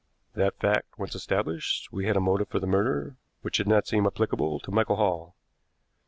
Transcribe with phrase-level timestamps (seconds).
[0.33, 4.07] "That fact once established, we had a motive for the murder, which did not seem
[4.07, 5.35] applicable to Michael Hall.